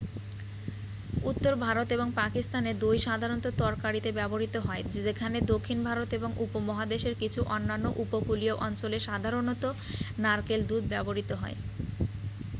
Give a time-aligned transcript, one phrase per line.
[1.23, 7.39] উত্তর ভারত এবং পাকিস্তানে দই সাধারণত তরকারিতে ব্যবহৃত হয় যেখানে দক্ষিণ ভারত এবং উপমহাদেশের কিছু
[7.49, 9.63] অন্যান্য উপকূলীয় অঞ্চলে সাধারণত
[10.17, 11.57] নারকেল দুধ ব্যবহৃত হয়